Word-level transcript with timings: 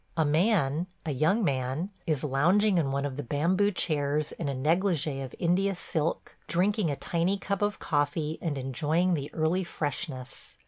A 0.17 0.25
man– 0.25 0.87
a 1.05 1.11
young 1.11 1.43
man– 1.43 1.91
is 2.07 2.23
lounging 2.23 2.79
in 2.79 2.91
one 2.91 3.05
of 3.05 3.17
the 3.17 3.23
bamboo 3.23 3.69
chairs 3.69 4.31
in 4.31 4.49
a 4.49 4.55
négligé 4.55 5.23
of 5.23 5.35
India 5.37 5.75
silk– 5.75 6.35
drinking 6.47 6.89
a 6.89 6.95
tiny 6.95 7.37
cup 7.37 7.61
of 7.61 7.77
coffee 7.77 8.39
and 8.41 8.57
enjoying 8.57 9.13
the 9.13 9.31
early 9.31 9.63
freshness. 9.63 10.55